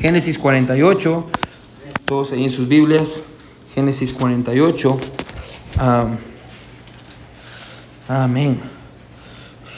[0.00, 1.26] Génesis 48,
[2.04, 3.22] todos ahí en sus Biblias,
[3.74, 4.98] Génesis 48.
[5.78, 6.18] Am,
[8.08, 8.60] amén.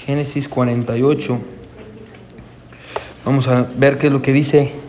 [0.04, 1.38] Génesis 48.
[3.24, 4.83] Vamos a ver qué es lo que dice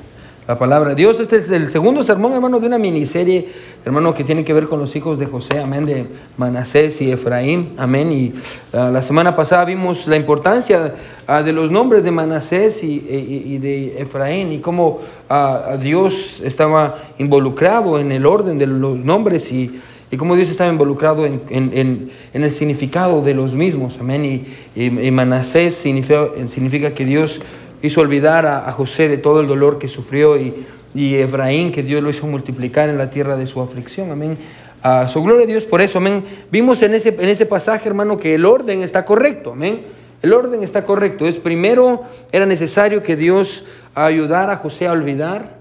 [0.48, 1.20] la palabra Dios.
[1.20, 3.50] Este es el segundo sermón, hermano, de una miniserie,
[3.84, 6.06] hermano, que tiene que ver con los hijos de José, amén, de
[6.38, 8.12] Manasés y Efraín, amén.
[8.12, 8.34] Y
[8.74, 10.94] ah, la semana pasada vimos la importancia
[11.26, 15.00] ah, de los nombres de Manasés y, y- y de Efraín y cómo
[15.30, 19.80] ah, Dios estaba involucrado en el orden de los nombres y,
[20.12, 24.46] y cómo Dios estaba involucrado en, en- en- en el significado de los mismos, amén.
[24.76, 27.42] Y Manasés significa, significa que Dios
[27.86, 32.02] hizo olvidar a, José de todo el dolor que sufrió y, y Efraín que Dios
[32.02, 34.38] lo hizo multiplicar en la tierra de su aflicción, amén.
[34.82, 36.24] A su gloria a Dios por eso, amén.
[36.52, 39.84] Vimos en ese, en ese pasaje, hermano, que el orden está correcto, amén.
[40.22, 41.28] El orden está correcto.
[41.28, 45.56] Es primero era necesario que Dios ayudara a José a olvidar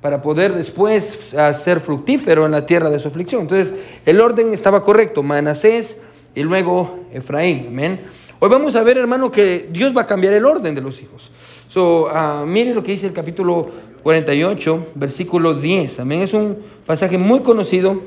[0.00, 3.42] para poder después ah, ser fructífero en la tierra de su aflicción.
[3.42, 5.98] Entonces, el orden estaba correcto, Manasés
[6.34, 8.00] y luego Efraín, amén.
[8.38, 11.30] Hoy vamos a ver, hermano, que Dios va a cambiar el orden de los hijos.
[11.68, 13.70] So, ah, mire lo que dice el capítulo
[14.02, 16.20] 48, versículo 10, amén.
[16.20, 18.02] Es un pasaje muy conocido,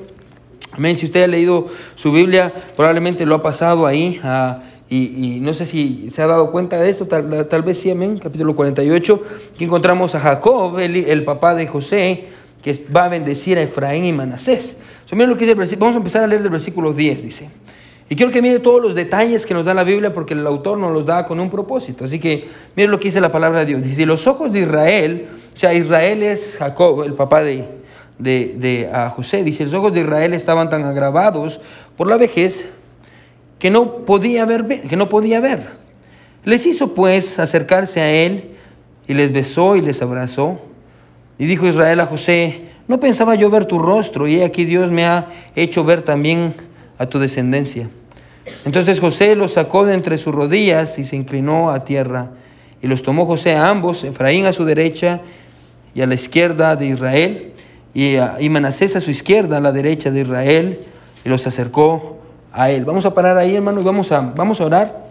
[0.71, 0.99] amén.
[0.99, 4.19] Si usted ha leído su Biblia, probablemente lo ha pasado ahí.
[4.23, 8.19] ah, y, no sé si se ha dado cuenta de esto, tal, vez sí, amén.
[8.19, 9.23] Capítulo 48,
[9.57, 12.25] que encontramos a Jacob, el, papá de José,
[12.61, 14.77] que va a bendecir a Efraín y Manasés.
[15.05, 15.75] So, mira lo que dice.
[15.75, 17.49] Vamos a empezar a leer del versículo 10, dice.
[18.09, 20.79] Y quiero que mire todos los detalles que nos da la Biblia porque el autor
[20.79, 22.05] nos los da con un propósito.
[22.05, 23.83] Así que mire lo que dice la palabra de Dios.
[23.83, 27.67] Dice, los ojos de Israel, o sea, Israel es Jacob, el papá de,
[28.17, 29.43] de, de a José.
[29.43, 31.61] Dice, los ojos de Israel estaban tan agravados
[31.95, 32.67] por la vejez
[33.59, 35.67] que no podía ver, que no podía ver.
[36.45, 38.55] Les hizo pues acercarse a él
[39.05, 40.59] y les besó y les abrazó.
[41.37, 45.05] Y dijo Israel a José, no pensaba yo ver tu rostro, y aquí Dios me
[45.05, 46.55] ha hecho ver también
[46.97, 47.87] a tu descendencia.
[48.65, 52.29] Entonces José los sacó de entre sus rodillas y se inclinó a tierra.
[52.81, 55.21] Y los tomó José a ambos, Efraín a su derecha
[55.93, 57.53] y a la izquierda de Israel,
[57.93, 60.79] y, a- y Manasés a su izquierda, a la derecha de Israel,
[61.25, 62.19] y los acercó
[62.53, 62.85] a él.
[62.85, 65.09] Vamos a parar ahí, hermano, y vamos a, vamos a orar.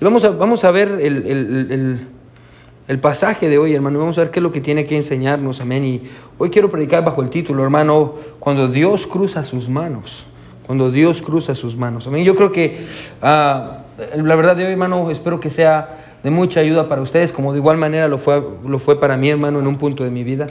[0.00, 2.06] Y vamos, a, vamos a ver el, el- el-
[2.88, 3.98] el- pasaje de hoy, hermano.
[3.98, 5.84] Vamos a ver qué es lo que tiene que enseñarnos, amén.
[5.84, 6.02] Y
[6.38, 10.26] hoy quiero predicar bajo el título, hermano, cuando Dios cruza sus manos.
[10.66, 12.06] Cuando Dios cruza sus manos.
[12.06, 12.24] Amén.
[12.24, 12.78] Yo creo que
[13.20, 13.84] ah,
[14.16, 17.58] la verdad de hoy, hermano, espero que sea de mucha ayuda para ustedes, como de
[17.58, 20.46] igual manera lo fue, lo fue para mí, hermano, en un punto de mi vida.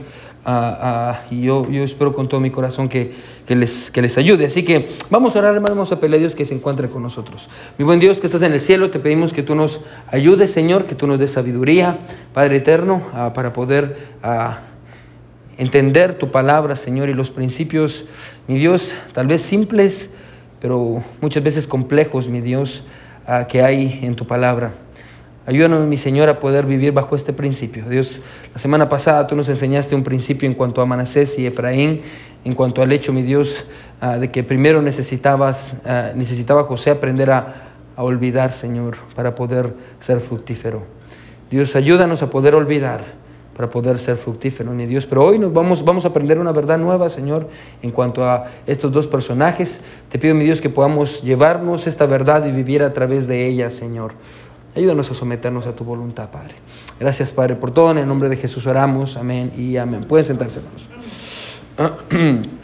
[0.46, 3.12] Ah, ah, y yo, yo espero con todo mi corazón que,
[3.48, 4.46] que les, que les ayude.
[4.46, 7.02] Así que vamos a orar, hermano, vamos a pedirle a Dios que se encuentre con
[7.02, 7.50] nosotros.
[7.78, 9.80] Mi buen Dios que estás en el cielo, te pedimos que tú nos
[10.12, 11.98] ayudes, Señor, que tú nos des sabiduría,
[12.34, 13.02] Padre eterno,
[13.34, 14.14] para poder...
[15.58, 18.06] entender tu palabra, Señor, y los principios,
[18.48, 20.10] mi Dios, tal vez simples,
[20.60, 22.84] pero muchas veces complejos, mi Dios,
[23.28, 24.72] ah, que hay en tu palabra.
[25.46, 27.84] Ayúdanos, mi Señor, a poder vivir bajo este principio.
[27.90, 28.22] Dios,
[28.54, 32.02] la semana pasada tú nos enseñaste un principio en cuanto a Manasés y Efraín,
[32.46, 33.66] en cuanto al hecho, mi Dios,
[34.00, 39.74] ah, de que primero necesitabas, ah, necesitaba José aprender a, a olvidar, Señor, para poder
[40.00, 40.84] ser fructífero.
[41.52, 43.04] Dios, ayúdanos a poder olvidar
[43.56, 45.06] para poder ser fructífero, mi Dios.
[45.06, 47.48] Pero hoy nos vamos, vamos a aprender una verdad nueva, Señor,
[47.82, 49.82] en cuanto a estos dos personajes.
[50.10, 53.70] Te pido, mi Dios, que podamos llevarnos esta verdad y vivir a través de ella,
[53.70, 54.14] Señor.
[54.76, 56.56] Ayúdanos a someternos a tu voluntad, Padre.
[57.00, 57.92] Gracias, Padre, por todo.
[57.92, 59.18] En el nombre de Jesús oramos.
[59.18, 60.04] Amén y amén.
[60.06, 60.90] Pueden sentarse, hermanos.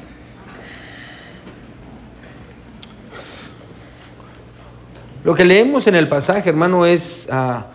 [5.24, 7.68] Lo que leemos en el pasaje, hermano, es, ah,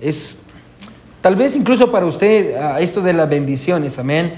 [0.00, 0.34] es
[1.20, 4.34] tal vez incluso para usted esto de las bendiciones, amén.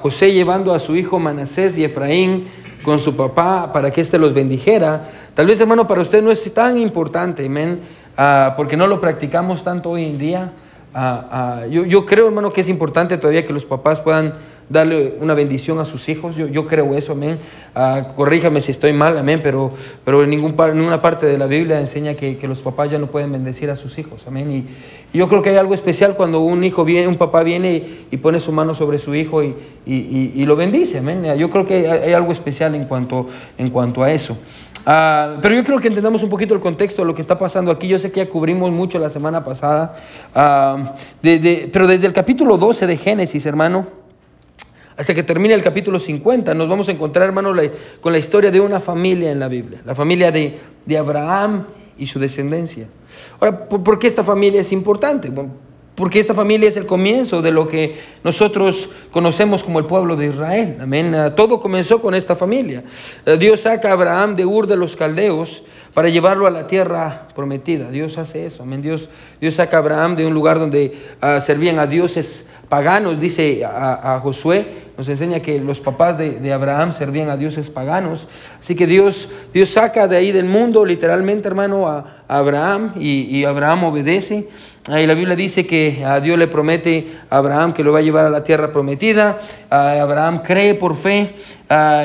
[0.00, 2.48] José llevando a su hijo Manasés y Efraín
[2.82, 5.08] con su papá para que éste los bendijera.
[5.34, 7.80] Tal vez, hermano, para usted no es tan importante, amén,
[8.56, 10.52] porque no lo practicamos tanto hoy en día.
[11.70, 14.32] Yo, yo creo, hermano, que es importante todavía que los papás puedan
[14.70, 16.36] darle una bendición a sus hijos.
[16.36, 17.38] Yo, yo creo eso, amén.
[17.74, 19.72] Ah, corríjame si estoy mal, amén, pero,
[20.04, 23.08] pero en ningún, ninguna parte de la Biblia enseña que, que los papás ya no
[23.08, 24.50] pueden bendecir a sus hijos, amén.
[24.50, 24.56] Y,
[25.12, 28.06] y yo creo que hay algo especial cuando un hijo viene, un papá viene y,
[28.12, 31.24] y pone su mano sobre su hijo y, y- lo bendice, amén.
[31.36, 33.26] Yo creo que hay, hay algo especial en cuanto,
[33.58, 34.36] en cuanto a eso.
[34.86, 37.70] Ah, pero yo creo que entendamos un poquito el contexto de lo que está pasando
[37.70, 37.86] aquí.
[37.86, 39.94] Yo sé que ya cubrimos mucho la semana pasada,
[40.34, 43.86] ah, de- de- pero desde el capítulo 12 de Génesis, hermano,
[45.00, 47.70] hasta que termine el capítulo 50, nos vamos a encontrar, hermano, la-
[48.02, 51.64] con la historia de una familia en la Biblia, la familia de, de Abraham
[51.96, 52.86] y su descendencia.
[53.40, 55.32] Ahora, ¿por, qué esta familia es importante?
[55.94, 60.26] Porque esta familia es el comienzo de lo que nosotros conocemos como el pueblo de
[60.26, 60.76] Israel.
[60.80, 61.14] Amén.
[61.14, 62.84] Ah, todo comenzó con esta familia.
[63.26, 65.62] Ah, Dios saca a Abraham de Ur de los Caldeos
[65.94, 67.90] para llevarlo a la tierra prometida.
[67.90, 68.62] Dios hace eso.
[68.62, 68.82] Amén.
[68.82, 69.08] Dios,
[69.40, 70.92] Dios saca a Abraham de un lugar donde
[71.22, 76.52] uh, servían a dioses paganos, dice a, a, Josué, nos enseña que los papás de,
[76.52, 78.28] Abraham servían a dioses paganos.
[78.60, 83.42] Así que Dios, Dios saca de ahí del mundo, literalmente, hermano, a, a Abraham y,
[83.44, 84.50] Abraham obedece.
[84.90, 88.02] Ahí la Biblia dice que a Dios le promete a Abraham que lo va a
[88.02, 89.38] llevar a la tierra prometida.
[89.70, 91.34] Abraham cree por fe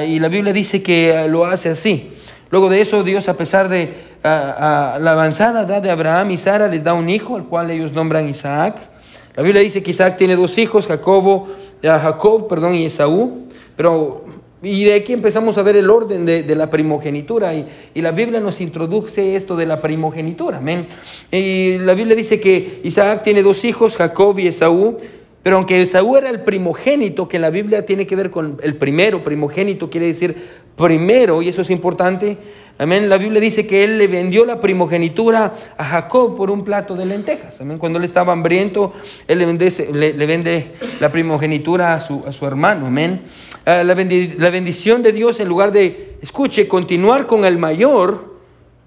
[0.08, 2.14] y la Biblia dice que lo hace así.
[2.50, 3.94] Luego de eso, Dios, a pesar de
[4.24, 8.30] la avanzada edad de Abraham y Sara, les da un hijo, al cual ellos nombran
[8.30, 8.95] Isaac.
[9.36, 11.48] La Biblia dice que Isaac tiene dos hijos, Jacobo,
[11.82, 13.48] Jacob perdón, y Esaú.
[13.76, 14.24] Pero,
[14.62, 17.54] y de aquí empezamos a ver el orden de, de la primogenitura.
[17.54, 20.60] Y, y, la Biblia nos introduce esto de la primogenitura.
[20.60, 20.88] Amén.
[21.32, 24.98] Y la Biblia dice que Isaac tiene dos hijos, Jacob y Esaú.
[25.44, 28.78] Pero aunque Esaú era el primogénito, que en la Biblia tiene que ver con el
[28.78, 30.36] primero, primogénito quiere decir
[30.76, 32.38] primero, y eso es importante,
[32.78, 36.96] amén, la Biblia dice que él le vendió la primogenitura a Jacob por un plato
[36.96, 38.94] de lentejas, amén, cuando él estaba hambriento,
[39.28, 43.22] él le vende, la primogenitura a su, a su hermano, amén.
[43.66, 48.36] La, bendi, la bendición de Dios en lugar de, escuche, continuar con el mayor,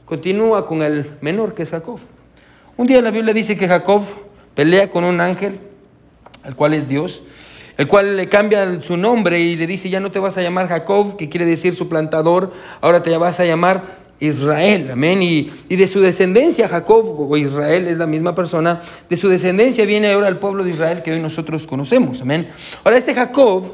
[0.04, 1.98] continúa con el menor que es Jacob.
[2.76, 4.02] Un día la Biblia dice que Jacob
[4.54, 5.58] pelea con un ángel,
[6.44, 7.24] el cual es Dios,
[7.78, 10.68] el cual le cambia su nombre y le dice, ya no te vas a llamar
[10.68, 15.22] Jacob, que quiere decir suplantador, ahora te vas a llamar Israel, amén.
[15.22, 19.86] Y, y, de su descendencia, Jacob o Israel es la misma persona, de su descendencia
[19.86, 22.48] viene ahora el pueblo de Israel que hoy nosotros conocemos, amén.
[22.82, 23.72] Ahora este Jacob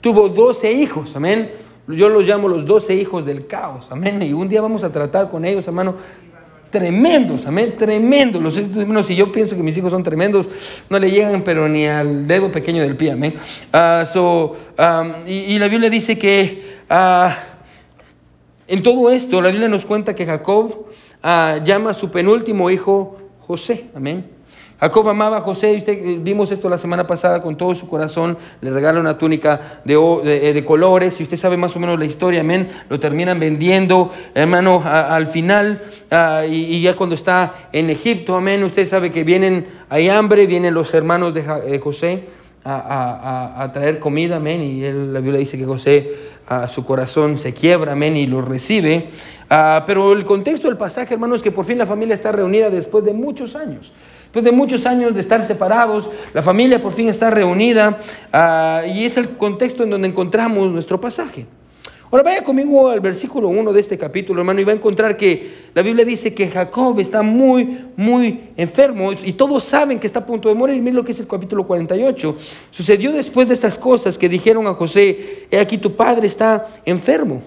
[0.00, 1.52] tuvo 12 hijos, amén.
[1.86, 4.20] Yo los llamo los 12 hijos del caos, amén.
[4.22, 5.94] Y un día vamos a tratar con ellos, hermano,
[6.78, 8.42] tremendos, amén, tremendos.
[8.42, 10.46] Los hermanos, si yo pienso que mis hijos son tremendos,
[10.90, 13.34] no le llegan, pero ni al dedo pequeño del pie, amén.
[13.72, 14.54] Uh, so,
[15.26, 17.30] y, la Biblia dice que uh,
[18.68, 20.86] en todo esto, la Biblia nos cuenta que Jacob
[21.24, 24.35] uh, llama a su penúltimo hijo José, amén.
[24.78, 28.36] Jacob amaba a José, y usted, vimos esto la semana pasada con todo su corazón,
[28.60, 32.04] le regala una túnica de, de, de colores, y usted sabe más o menos la
[32.04, 37.88] historia, amén, lo terminan vendiendo, hermano, a, al final, a, y, ya cuando está en
[37.88, 42.24] Egipto, amén, usted sabe que vienen, hay hambre, vienen los hermanos de, de José
[42.62, 46.10] a, a, traer comida, amén, y él, la Biblia dice que José,
[46.68, 49.08] su corazón se quiebra, amén, y lo recibe,
[49.86, 53.04] pero el contexto del pasaje, hermano, es que por fin la familia está reunida después
[53.04, 53.92] de muchos años.
[54.36, 57.98] Después de muchos años de estar separados, la familia por fin está reunida
[58.34, 61.46] uh, y es el contexto en donde encontramos nuestro pasaje.
[62.10, 65.70] Ahora vaya conmigo al versículo 1 de este capítulo, hermano, y va a encontrar que
[65.72, 70.26] la Biblia dice que Jacob está muy, muy enfermo y todos saben que está a
[70.26, 70.76] punto de morir.
[70.82, 72.36] Miren lo que es el capítulo 48.
[72.70, 77.42] Sucedió después de estas cosas que dijeron a José, he aquí tu padre está enfermo.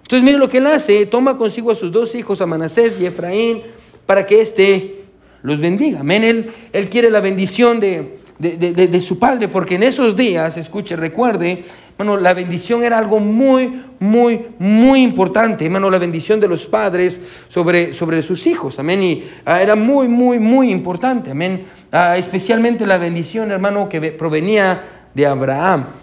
[0.00, 3.64] Entonces mire lo que él hace, toma consigo a sus dos hijos, a y Efraín,
[4.06, 5.01] para que éste
[5.42, 6.00] los bendiga.
[6.00, 6.50] Amén.
[6.72, 10.96] Él, quiere la bendición de, de, de, de, su padre, porque en esos días, escuche,
[10.96, 11.64] recuerde,
[11.98, 17.20] hermano, la bendición era algo muy, muy, muy importante, hermano, la bendición de los padres
[17.48, 19.02] sobre, sobre sus hijos, amén.
[19.02, 21.64] Y uh, era muy, muy, muy importante, amén.
[21.92, 24.82] Uh, especialmente la bendición, hermano, que provenía
[25.14, 26.01] de Abraham.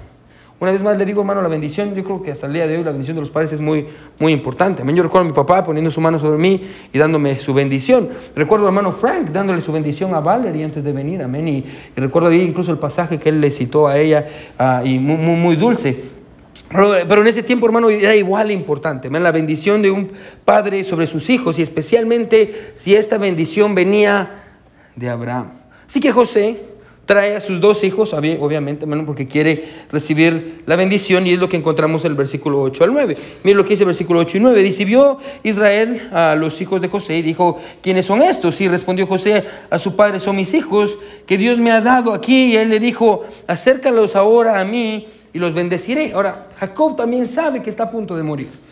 [0.59, 2.77] Una vez más le digo, hermano, la bendición, yo creo que hasta el día de
[2.77, 3.87] hoy la bendición de los padres es muy,
[4.19, 4.83] muy importante.
[4.93, 6.61] Yo recuerdo a mi papá poniendo su mano sobre mí
[6.91, 8.09] y dándome su bendición.
[8.35, 11.21] Recuerdo al hermano Frank dándole su bendición a Valerie antes de venir.
[11.23, 11.47] Amén.
[11.47, 11.65] Y, y
[12.01, 14.27] recuerdo ahí incluso el pasaje que él le citó a ella
[14.59, 16.19] uh, y muy, muy, muy dulce.
[16.69, 19.07] Pero, en ese tiempo, hermano, era igual importante.
[19.07, 19.23] Amén.
[19.23, 20.11] La bendición de un
[20.45, 24.43] padre sobre sus hijos y especialmente si esta bendición venía
[24.95, 25.51] de Abraham.
[25.87, 26.68] Así que José
[27.09, 31.57] trae a sus dos hijos, obviamente, porque quiere recibir la bendición, y es lo que
[31.57, 33.17] encontramos en el versículo 8 al 9.
[33.43, 34.61] Mire lo que dice el versículo 8 y 9.
[34.61, 38.61] Dice, vio Israel a los hijos de José y dijo, ¿quiénes son estos?
[38.61, 42.53] Y respondió José a su padre, son mis hijos que Dios me ha dado aquí.
[42.53, 46.11] Y él le dijo, acércalos ahora a mí y los bendeciré.
[46.13, 48.68] Ahora, Jacob también sabe que está a punto de morir.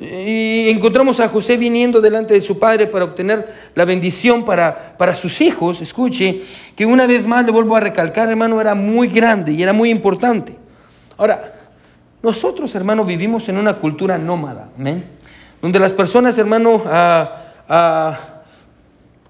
[0.00, 5.14] Y encontramos a José viniendo delante de su padre para obtener la bendición para, para
[5.16, 5.80] sus hijos.
[5.80, 6.40] Escuche,
[6.76, 9.90] que una vez más le vuelvo a recalcar, hermano, era muy grande y era muy
[9.90, 10.54] importante.
[11.16, 11.54] Ahora,
[12.22, 15.02] nosotros, hermano, vivimos en una cultura nómada, ¿eh?
[15.60, 18.18] donde las personas, hermano, ah, ah,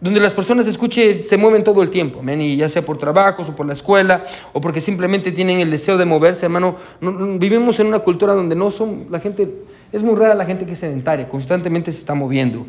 [0.00, 2.40] donde las personas, escuche, se mueven todo el tiempo, ¿men?
[2.40, 4.22] y ya sea por trabajos o por la escuela
[4.52, 6.76] o porque simplemente tienen el deseo de moverse, hermano.
[7.00, 9.50] No, no, vivimos en una cultura donde no son, la gente
[9.92, 12.66] Es muy rara la gente que es sedentaria, constantemente se está moviendo.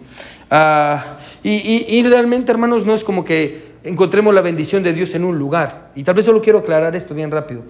[0.49, 5.23] Ah, y, y realmente, hermanos, no es como que encontremos la bendición de Dios en
[5.23, 5.91] un lugar.
[5.95, 7.63] Y tal vez solo quiero aclarar esto bien rápido.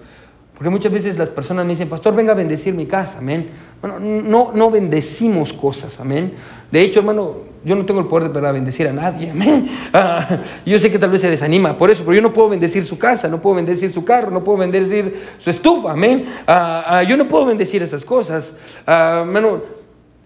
[0.60, 3.48] Porque muchas veces las personas me dicen, pastor, venga a bendecir mi casa, amén.
[3.80, 6.34] Bueno, no, no bendecimos cosas, amén.
[6.70, 9.70] De hecho, hermano, yo no tengo el poder para bendecir a nadie, amén.
[9.90, 12.84] Ah, yo sé que tal vez se desanima por eso, pero yo no puedo bendecir
[12.84, 16.26] su casa, no puedo bendecir su carro, no puedo bendecir su estufa, amén.
[16.46, 18.54] Ah, ah, yo no puedo bendecir esas cosas.
[18.86, 19.62] hermano,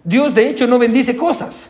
[0.03, 1.69] Dios de hecho no bendice cosas,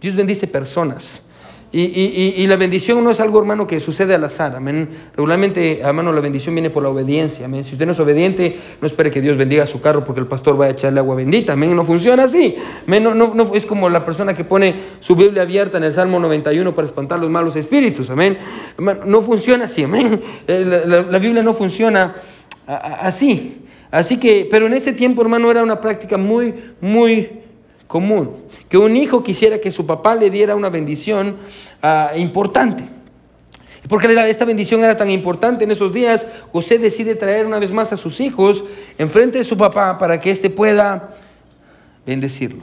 [0.00, 1.24] Dios bendice personas.
[1.70, 4.56] Y, la bendición no es algo, hermano, que sucede al azar.
[4.56, 4.88] Amén.
[5.14, 7.44] Regularmente, hermano, la bendición viene por la obediencia.
[7.44, 7.62] Amén.
[7.62, 10.58] Si usted no es obediente, no espere que Dios bendiga su carro porque el pastor
[10.58, 11.52] va a echarle agua bendita.
[11.52, 11.76] Amén.
[11.76, 12.56] No funciona así.
[12.86, 16.74] No, no, es como la persona que pone su Biblia abierta en el Salmo 91
[16.74, 18.08] para espantar los malos espíritus.
[18.08, 18.38] Amén.
[19.06, 19.82] No funciona así.
[19.82, 20.20] Amén.
[20.46, 22.14] Eh, la, la Biblia no funciona
[22.66, 23.62] así.
[23.90, 27.28] Así que, pero en ese tiempo, hermano, era una práctica muy, muy
[27.88, 28.36] común.
[28.68, 31.36] Que un hijo quisiera que su papá le diera una bendición
[31.82, 32.84] ah, importante.
[33.88, 37.92] Porque esta bendición era tan importante en esos días, José decide traer una vez más
[37.92, 38.62] a sus hijos
[38.98, 41.14] enfrente de su papá para que éste pueda
[42.06, 42.62] bendecirlo.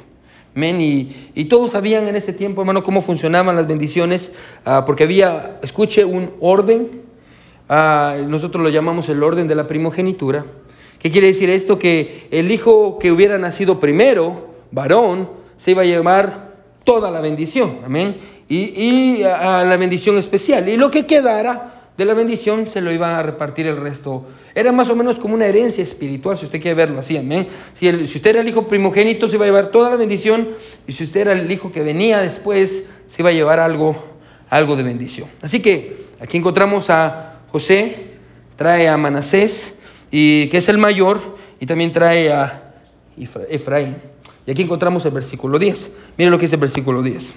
[0.56, 4.32] y, todos sabían en ese tiempo, hermano, cómo funcionaban las bendiciones,
[4.66, 7.02] ah, porque había, escuche, un orden,
[7.70, 10.46] ah, nosotros lo llamamos el orden de la primogenitura.
[11.00, 11.80] ¿Qué quiere decir esto?
[11.80, 16.54] Que el hijo que hubiera nacido primero, varón, se iba a llevar
[16.84, 18.16] toda la bendición, amén,
[18.48, 20.70] y, a, la bendición especial.
[20.70, 24.26] Y lo que quedara de la bendición se lo iba a repartir el resto.
[24.54, 27.48] Era más o menos como una herencia espiritual, si usted quiere verlo así, amén.
[27.74, 30.50] Si, si usted era el hijo primogénito, se iba a llevar toda la bendición,
[30.86, 33.96] y si usted era el hijo que venía después, se iba a llevar algo,
[34.50, 35.28] algo de bendición.
[35.42, 38.12] Así que aquí encontramos a José,
[38.58, 39.74] trae a Manasés,
[40.12, 42.74] y, que es el mayor, y también trae a
[43.50, 43.96] Efraín.
[44.46, 45.92] Y aquí encontramos el versículo 10.
[46.18, 47.34] Miren lo que dice el versículo 10.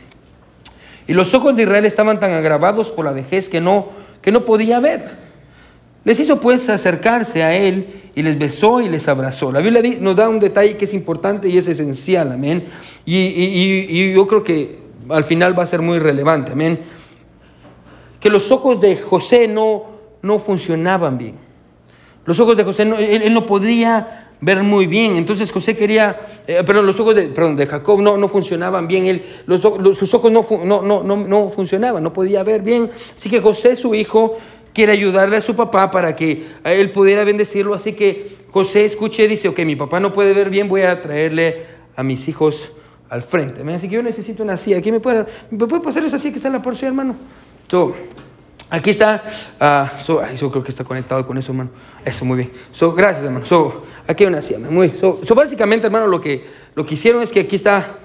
[1.06, 3.88] Y los ojos de Israel estaban tan agravados por la vejez que no,
[4.20, 5.28] que no podía ver.
[6.04, 9.50] Les hizo pues acercarse a él y les besó y les abrazó.
[9.50, 12.66] La Biblia nos da un detalle que es importante y es esencial, amén.
[13.04, 16.78] Y, y yo creo que al final va a ser muy relevante, amén.
[18.20, 19.84] Que los ojos de José no,
[20.22, 21.36] no funcionaban bien.
[22.24, 25.16] Los ojos de José, no, él, no podía ver muy bien.
[25.16, 29.06] Entonces José quería, eh, perdón, los ojos de, perdón, de Jacob no, no funcionaban bien,
[29.06, 29.60] él, los,
[29.96, 32.90] sus ojos no, no, no, no, funcionaban, no podía ver bien.
[33.14, 34.38] Así que José, su hijo,
[34.72, 37.74] quiere ayudarle a su papá para que él pudiera bendecirlo.
[37.74, 41.66] Así que José escuche, dice, ok, mi papá no puede ver bien, voy a traerle
[41.96, 42.72] a mis hijos
[43.08, 43.62] al frente.
[43.72, 44.80] Así que yo necesito una silla.
[44.80, 47.16] ¿Quién me puede, me pasar esa silla que está en la porción, hermano?
[47.68, 47.94] So,
[48.70, 49.22] Aquí está,
[49.60, 51.70] uh, yo creo que está conectado con eso, hermano.
[52.04, 52.52] Eso, muy bien.
[52.70, 53.46] So, gracias, hermano.
[53.46, 56.44] So, aquí hay una silla, muy so, so, básicamente, hermano, lo que,
[56.74, 57.96] lo que hicieron es que aquí está,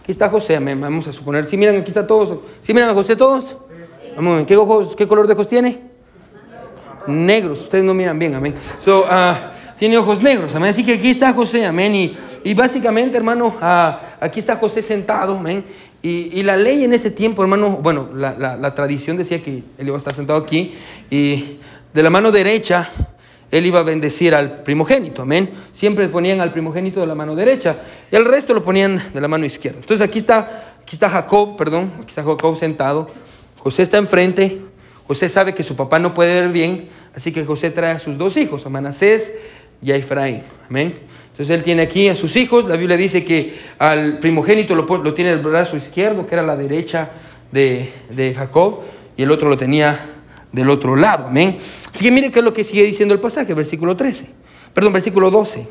[0.00, 0.80] aquí está José, amén.
[0.80, 1.44] Vamos a suponer.
[1.44, 2.38] Si ¿Sí, miran, aquí está todos.
[2.62, 3.44] ¿Sí miran a José todos?
[3.48, 4.44] Sí.
[4.46, 5.82] ¿Qué, ojos, ¿Qué color de ojos tiene?
[7.06, 7.60] Negros.
[7.60, 8.54] Ustedes no miran bien, amén.
[8.82, 9.34] So, uh,
[9.78, 10.70] tiene ojos negros, amén.
[10.70, 11.94] Así que aquí está José, amén.
[11.94, 15.62] Y, y básicamente, hermano, uh, aquí está José sentado, amén.
[16.08, 19.98] Y, la ley en ese tiempo, hermano, bueno, la, tradición decía que él iba a
[19.98, 20.72] estar sentado aquí
[21.10, 21.56] y
[21.92, 22.88] de la mano derecha
[23.50, 25.50] él iba a bendecir al primogénito, amén.
[25.72, 29.26] Siempre ponían al primogénito de la mano derecha y el resto lo ponían de la
[29.26, 29.80] mano izquierda.
[29.80, 33.08] Entonces aquí está, aquí está Jacob, perdón, aquí está Jacob sentado.
[33.58, 34.60] José está enfrente.
[35.08, 38.16] José sabe que su papá no puede ver bien, así que José trae a sus
[38.16, 39.32] dos hijos, a Manasés
[39.82, 40.94] y a Efraín, amén.
[41.36, 42.64] Entonces él tiene aquí a sus hijos.
[42.64, 47.10] La Biblia dice que al primogénito lo, tiene el brazo izquierdo, que era la derecha
[47.52, 48.80] de, Jacob,
[49.18, 50.00] y el otro lo tenía
[50.50, 51.26] del otro lado.
[51.26, 51.58] Amén.
[51.92, 54.30] Así que mire qué es lo que sigue diciendo el pasaje, versículo 13.
[54.72, 55.68] Perdón, versículo 12.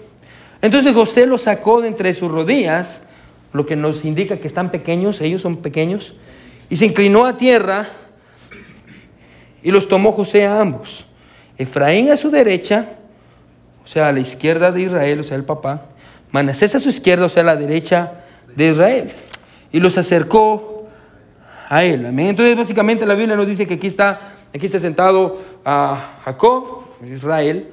[0.61, 3.01] Entonces José lo sacó de entre sus rodillas,
[3.51, 6.13] lo que nos indica que están pequeños, ellos son pequeños,
[6.69, 7.87] y se inclinó a tierra
[9.63, 11.07] y los tomó José a ambos.
[11.57, 12.99] Efraín a su derecha
[13.85, 15.85] o sea, a la izquierda de Israel, o sea, el papá.
[16.31, 18.23] Manasés a su izquierda, o sea, a la derecha
[18.55, 19.13] de Israel.
[19.71, 20.87] Y los acercó
[21.69, 22.07] a él.
[22.07, 22.29] Amén.
[22.29, 27.69] Entonces, básicamente, la Biblia nos dice que aquí está, aquí está sentado a Jacob, Israel.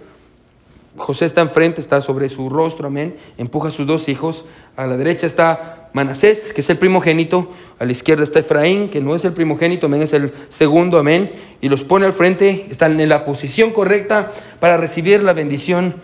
[0.99, 3.17] José está enfrente, está sobre su rostro, amén.
[3.39, 4.45] Empuja a sus dos hijos.
[4.77, 7.51] A la derecha está Manasés, que es el primogénito.
[7.79, 11.33] A la izquierda está Efraín, que no es el primogénito, amén, es el segundo, amén.
[11.61, 15.95] Y los pone al frente, están en la posición correcta para recibir la bendición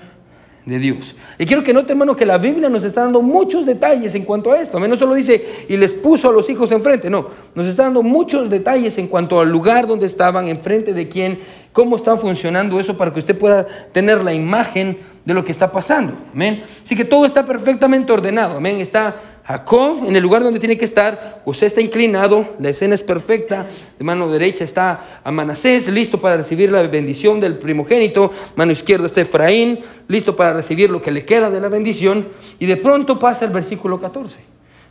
[0.68, 1.16] de Dios.
[1.38, 4.52] Y quiero que note, hermano, que la Biblia nos está dando muchos detalles en cuanto
[4.52, 4.78] a esto.
[4.78, 8.50] No solo dice, y les puso a los hijos enfrente, no, nos está dando muchos
[8.50, 11.38] detalles en cuanto al lugar donde estaban, enfrente de quién,
[11.72, 14.98] cómo está funcionando eso para que usted pueda tener la imagen
[15.28, 16.14] de lo que está pasando.
[16.32, 16.64] Amén.
[16.82, 18.56] Así que todo está perfectamente ordenado.
[18.56, 18.80] Amén.
[18.80, 21.42] Está Jacob en el lugar donde tiene que estar.
[21.44, 22.56] José está inclinado.
[22.58, 23.66] La escena es perfecta.
[23.98, 28.32] De mano derecha está a Manasés, listo para recibir la bendición del primogénito.
[28.56, 32.28] Mano izquierda está Efraín, listo para recibir lo que le queda de la bendición.
[32.58, 34.38] Y de pronto pasa el versículo 14.
[34.38, 34.46] Mira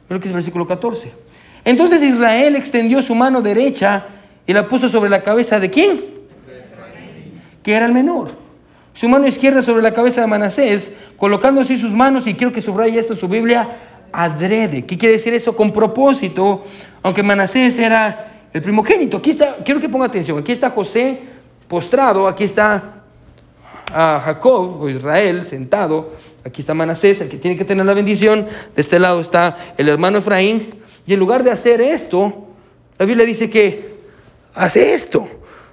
[0.10, 1.14] lo que es el versículo 14.
[1.66, 4.06] Entonces Israel extendió su mano derecha
[4.46, 6.06] y la puso sobre la cabeza de quién?
[7.64, 8.47] Que era el menor
[9.00, 12.64] su mano izquierda sobre la cabeza de Manasés, colocando así sus manos, y quiero que
[12.64, 13.70] subraye esto en su Biblia,
[14.12, 14.88] adrede.
[14.88, 15.56] ¿Qué quiere decir eso?
[15.56, 16.64] Con propósito,
[17.04, 19.18] aunque Manasés era el primogénito.
[19.18, 21.20] Aquí está, quiero que ponga atención, aquí está José
[21.68, 23.04] postrado, aquí está
[23.94, 26.14] a Jacob o Israel sentado,
[26.44, 29.90] aquí está Manasés, el que tiene que tener la bendición, de este lado está el
[29.90, 30.74] hermano Efraín,
[31.06, 32.48] y en lugar de hacer esto,
[32.98, 33.96] la Biblia dice que
[34.56, 35.28] hace esto.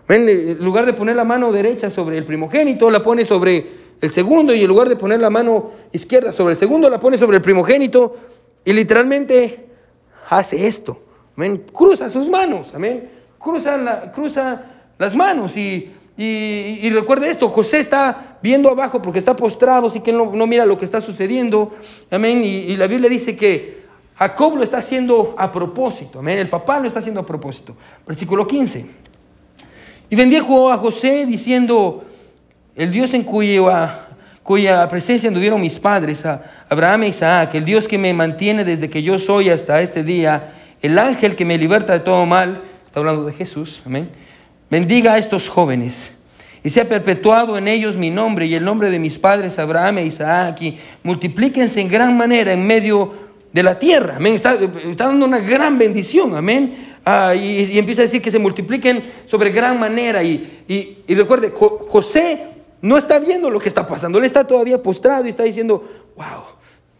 [0.08, 4.54] En lugar de poner la mano derecha sobre el primogénito, la pone sobre el segundo
[4.54, 7.42] y en lugar de poner la mano izquierda sobre el segundo, la pone sobre el
[7.42, 8.14] primogénito
[8.64, 9.66] y literalmente
[10.28, 11.00] hace esto.
[11.72, 13.10] Cruza sus manos, amén.
[13.38, 14.64] Cruza, cruza
[14.98, 20.12] las manos y, y, recuerde esto, José está viendo abajo porque está postrado, así que
[20.12, 21.72] no, no mira lo que está sucediendo.
[22.10, 22.42] Amén.
[22.44, 23.84] Y, y, la Biblia dice que
[24.16, 26.20] Jacob lo está haciendo a propósito.
[26.20, 26.38] Amén.
[26.38, 27.74] El papá lo está haciendo a propósito.
[28.06, 28.86] Versículo 15.
[30.14, 32.04] Y bendijo a José diciendo,
[32.76, 34.06] el Dios en cuya,
[34.44, 38.88] cuya presencia anduvieron mis padres, a Abraham e Isaac, el Dios que me mantiene desde
[38.88, 40.52] que yo soy hasta este día,
[40.82, 44.08] el ángel que me liberta de todo mal, está hablando de Jesús, amén,
[44.70, 46.12] bendiga a estos jóvenes
[46.62, 50.06] y sea perpetuado en ellos mi nombre y el nombre de mis padres Abraham e
[50.06, 53.12] Isaac y multiplíquense en gran manera en medio
[53.54, 54.16] de la tierra.
[54.16, 54.34] Amén.
[54.34, 54.58] Está,
[54.96, 56.36] dando una gran bendición.
[56.36, 56.96] Amén.
[57.06, 60.24] Ah, y, empieza a decir que se multipliquen sobre gran manera.
[60.24, 62.48] Y, recuerde, José
[62.82, 66.42] no está viendo lo que está pasando, él está todavía postrado y está diciendo, wow,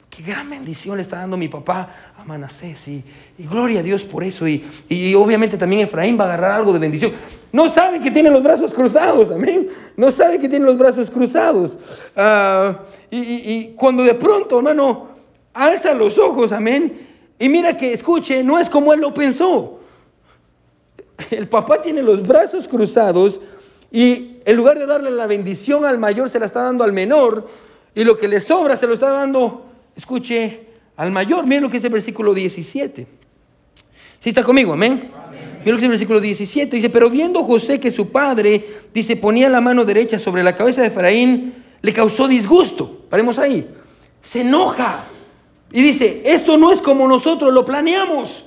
[0.08, 2.86] qué gran bendición le está dando mi papá a Manasés.
[2.86, 3.04] Y,
[3.36, 4.46] gloria a Dios por eso.
[4.46, 7.12] Y, obviamente también Efraín va a agarrar algo de bendición.
[7.50, 9.66] No sabe que tiene los brazos cruzados, amén.
[9.96, 11.76] No sabe que tiene los brazos cruzados.
[12.14, 12.78] Ah,
[13.10, 15.13] y cuando de pronto, hermano,
[15.54, 17.06] alza los ojos, amén.
[17.38, 19.80] Y mira que, escuche, no es como él lo pensó
[21.30, 23.40] el papá tiene los brazos cruzados
[23.90, 27.48] y en lugar de darle la bendición al mayor, se la está dando al menor
[27.94, 31.46] y lo que le sobra se lo está dando, escuche, al mayor.
[31.46, 33.06] Miren lo que es el versículo 17.
[34.20, 34.72] ¿Sí está conmigo?
[34.72, 35.10] Amén.
[35.60, 36.74] Miren lo que es el versículo 17.
[36.74, 40.82] Dice, pero viendo José que su padre, dice, ponía la mano derecha sobre la cabeza
[40.82, 43.04] de Efraín, le causó disgusto.
[43.08, 43.68] Paremos ahí.
[44.20, 45.06] Se enoja.
[45.74, 48.44] Y dice, esto no es como nosotros lo planeamos.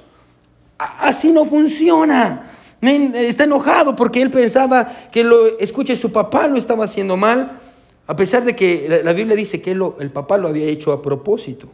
[0.77, 2.51] Así no funciona.
[2.81, 7.59] Está enojado porque él pensaba que lo, escuche, su papá lo estaba haciendo mal,
[8.07, 11.67] a pesar de que la, Biblia dice que el papá lo había hecho a propósito.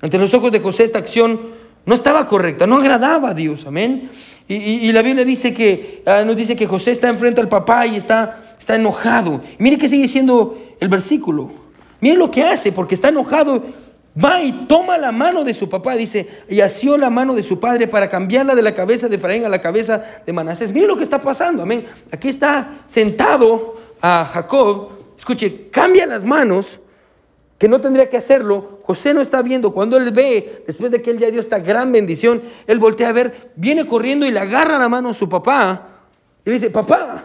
[0.00, 1.40] Ante los ojos de José esta acción
[1.84, 4.08] no estaba correcta, no agradaba a Dios, amén.
[4.48, 7.96] Y, la Biblia dice que, ah, nos dice que José está enfrente al papá y
[7.96, 9.42] está, está enojado.
[9.58, 11.50] Y mire que sigue diciendo el versículo.
[12.00, 13.62] Mire lo que hace, porque está enojado
[14.22, 17.60] Va y toma la mano de su papá, dice, y asió la mano de su
[17.60, 20.72] padre para cambiarla de la cabeza de Efraín a la cabeza de Manasés.
[20.72, 21.86] Mire lo que está pasando, amén.
[22.10, 26.80] Aquí está sentado a Jacob, escuche, cambia las manos,
[27.58, 28.80] que no tendría que hacerlo.
[28.84, 29.72] José no está viendo.
[29.72, 33.12] Cuando él ve, después de que él ya dio esta gran bendición, él voltea a
[33.12, 35.88] ver, viene corriendo y le agarra la mano a su papá
[36.44, 37.24] y le dice, papá,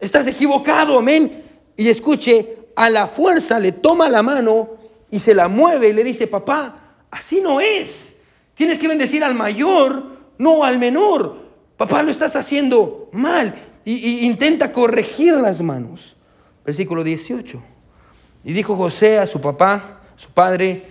[0.00, 1.44] estás equivocado, amén.
[1.76, 4.79] Y escuche, a la fuerza le toma la mano
[5.10, 8.12] y se la mueve y le dice, papá, así no es.
[8.54, 10.04] Tienes que bendecir al mayor,
[10.38, 11.36] no al menor.
[11.76, 13.54] Papá, lo estás haciendo mal.
[13.84, 16.16] Y, intenta corregir las manos.
[16.64, 17.62] Versículo 18.
[18.44, 20.86] Y dijo José a su papá, su padre,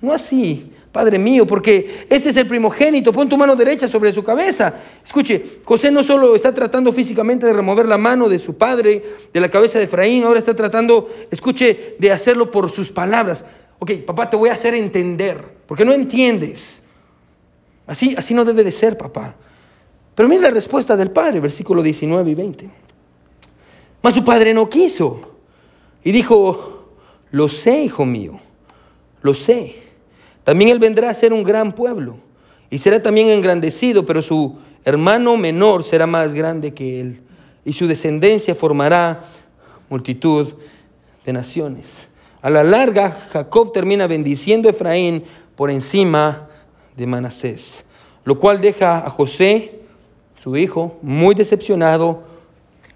[0.00, 4.24] no así, Padre mío, porque este es el primogénito, pon tu mano derecha sobre su
[4.24, 4.74] cabeza.
[5.04, 9.40] Escuche, José no solo está tratando físicamente de remover la mano de su padre, de
[9.40, 13.44] la cabeza de Efraín, ahora está tratando, escuche, de hacerlo por sus palabras.
[13.78, 16.82] Ok, papá, te voy a hacer entender, porque no entiendes.
[17.86, 19.36] Así, así no debe de ser, papá.
[20.14, 22.70] Pero mira la respuesta del padre, versículo 19 y 20.
[24.02, 25.36] Mas su padre no quiso
[26.02, 26.94] y dijo,
[27.30, 28.40] lo sé, hijo mío,
[29.20, 29.87] lo sé
[30.48, 32.16] también él vendrá a ser un gran pueblo
[32.70, 37.20] y será también engrandecido, pero su hermano menor será más grande que él
[37.66, 39.24] y su descendencia formará
[39.90, 40.54] multitud
[41.26, 42.08] de naciones.
[42.40, 45.22] A la larga, Jacob termina bendiciendo a Efraín
[45.54, 46.48] por encima
[46.96, 47.84] de Manasés,
[48.24, 49.82] lo cual deja a José,
[50.42, 52.22] su hijo, muy decepcionado,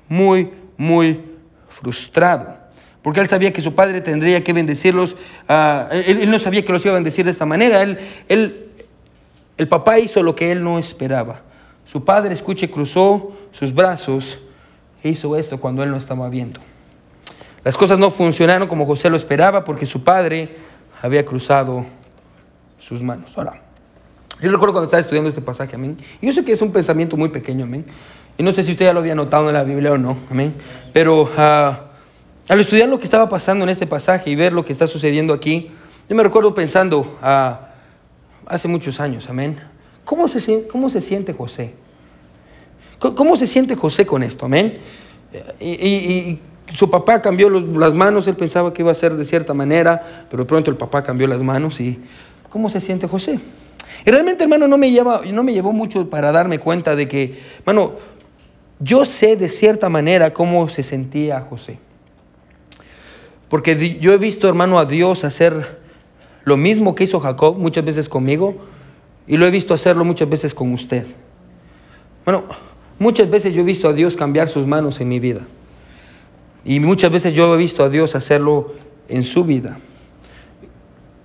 [0.09, 1.21] muy, muy
[1.69, 2.62] frustrado.
[3.03, 5.17] Porque él sabía que su padre tendría que bendecirlos.
[5.49, 7.83] ah, él, él no sabía que los iba a bendecir de esta manera.
[7.83, 8.71] Él, él,
[9.59, 11.43] el papá hizo lo que él no esperaba.
[11.85, 14.39] Su padre, escuche, cruzó sus brazos
[15.03, 16.61] e hizo esto cuando él no estaba viendo.
[17.65, 20.57] Las cosas no funcionaron como José lo esperaba porque su padre
[21.01, 21.85] había cruzado
[22.79, 23.37] sus manos.
[23.37, 23.61] Ahora,
[24.41, 25.97] yo recuerdo cuando estaba estudiando este pasaje, amén.
[26.21, 27.85] Y yo sé que es un pensamiento muy pequeño, amén.
[28.37, 30.55] Y no sé si usted ya lo había notado en la Biblia o no, amén.
[30.93, 31.92] Pero ah,
[32.53, 35.33] al estudiar lo que estaba pasando en este pasaje y ver lo que está sucediendo
[35.33, 35.71] aquí,
[36.07, 37.71] yo me recuerdo pensando ah,
[38.45, 39.59] hace muchos años, amén.
[40.05, 41.73] ¿Cómo se, ¿Cómo se siente José?
[42.99, 44.81] ¿Cómo- ¿Cómo se siente José con esto, amén?
[45.63, 46.41] Y,
[46.75, 50.43] su papá cambió las manos, él pensaba que iba a ser de cierta manera, pero
[50.43, 52.01] de pronto el papá cambió las manos y
[52.51, 53.41] ¿cómo se siente José?
[54.05, 54.91] Y realmente, hermano, no me,
[55.33, 57.93] no me llevó mucho para darme cuenta de que, hermano,
[58.79, 61.79] yo sé de cierta manera cómo se sentía José.
[63.53, 65.79] Porque yo he visto, hermano, a Dios hacer
[66.45, 68.57] lo mismo que hizo Jacob muchas veces conmigo
[69.27, 71.05] y lo he visto hacerlo muchas veces con usted.
[72.25, 72.45] Bueno,
[72.99, 75.43] muchas veces yo he visto a Dios cambiar sus manos en mi vida.
[76.65, 78.73] Y muchas veces yo he visto a Dios hacerlo
[79.07, 79.79] en su vida.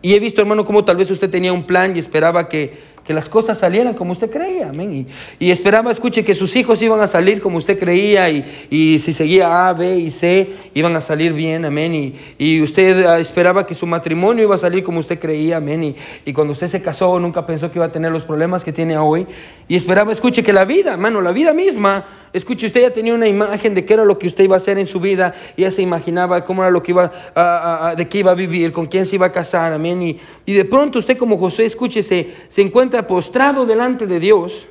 [0.02, 3.14] Y he visto, hermano, cómo tal vez usted tenía un plan y esperaba que, que
[3.14, 5.08] las cosas salieran como usted creía, amén.
[5.40, 9.14] Y, esperaba, escuche, que sus hijos iban a salir como usted creía y, y si
[9.14, 12.14] seguía A, B y C, iban a salir bien, amén.
[12.38, 15.96] Y, usted ah, esperaba que su matrimonio iba a salir como usted creía, amén.
[16.26, 18.98] Y, cuando usted se casó, nunca pensó que iba a tener los problemas que tiene
[18.98, 19.26] hoy.
[19.70, 23.28] Y esperaba, escuche, que la vida, hermano, la vida misma, escuche, usted ya tenía una
[23.28, 25.72] imagen de qué era lo que usted iba a hacer en su vida, y ya
[25.72, 28.86] se imaginaba cómo era lo que iba, a- a- de qué iba a vivir, con
[28.86, 30.02] quién se iba a casar, amén.
[30.46, 34.68] Y, de pronto usted como José, escuche, se encuentra postrado delante de Dios,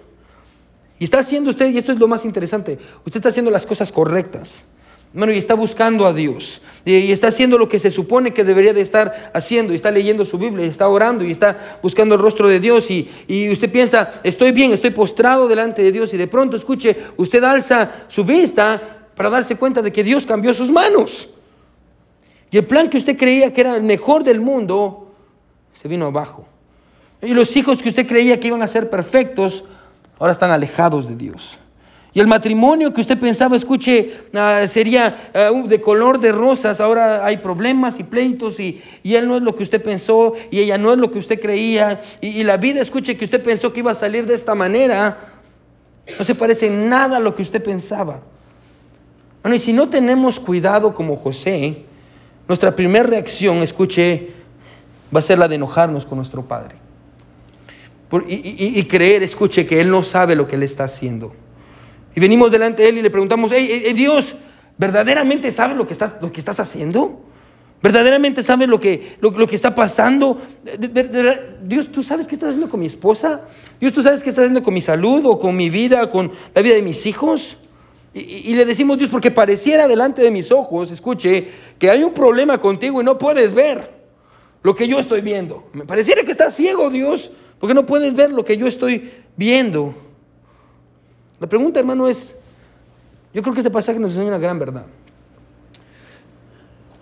[0.98, 3.92] y está haciendo usted, y esto es lo más interesante, usted está haciendo las cosas
[3.92, 4.64] correctas.
[5.12, 6.60] Bueno, y está buscando a Dios.
[6.84, 9.72] Y, está haciendo lo que se supone que debería de estar haciendo.
[9.72, 12.90] Y está leyendo su Biblia, y está orando, y está buscando el rostro de Dios.
[12.90, 16.12] Y, y usted piensa, estoy bien, estoy postrado delante de Dios.
[16.12, 20.52] Y de pronto, escuche, usted alza su vista para darse cuenta de que Dios cambió
[20.52, 21.30] sus manos.
[22.50, 25.14] Y el plan que usted creía que era el mejor del mundo,
[25.80, 26.46] se vino abajo.
[27.22, 29.64] Y los hijos que usted creía que iban a ser perfectos,
[30.18, 31.58] ahora están alejados de Dios.
[32.12, 37.26] Y el matrimonio que usted pensaba, escuche, ah, sería ah, de color de rosas, ahora
[37.26, 40.78] hay problemas y pleitos y, y él no es lo que usted pensó y ella
[40.78, 42.00] no es lo que usted creía.
[42.22, 45.18] Y, y la vida, escuche, que usted pensó que iba a salir de esta manera,
[46.18, 48.20] no se parece nada a lo que usted pensaba.
[49.42, 51.84] Bueno, y si no tenemos cuidado como José,
[52.48, 54.30] nuestra primera reacción, escuche,
[55.14, 56.85] va a ser la de enojarnos con nuestro Padre.
[58.28, 61.32] Y, creer, escuche, que Él no sabe lo que Él está haciendo.
[62.14, 64.36] Y venimos delante de Él y le preguntamos, "Hey, hey, hey, Dios,
[64.78, 67.20] ¿verdaderamente sabes lo que estás, lo que estás haciendo?
[67.82, 70.40] ¿Verdaderamente sabes lo que, lo, lo que está pasando?
[71.62, 73.42] Dios, ¿tú sabes qué estás haciendo con mi esposa?
[73.80, 76.62] Dios, ¿tú sabes qué estás haciendo con mi salud o con mi vida, con la
[76.62, 77.58] vida de mis hijos?
[78.14, 82.14] Y- y le decimos, Dios, porque pareciera delante de mis ojos, escuche, que hay un
[82.14, 83.90] problema contigo y no puedes ver
[84.62, 85.68] lo que yo estoy viendo.
[85.74, 89.94] Me pareciera que estás ciego, Dios, porque no puedes ver lo que yo estoy viendo.
[91.40, 92.34] La pregunta, hermano, es,
[93.32, 94.86] yo creo que este pasaje nos enseña una gran verdad.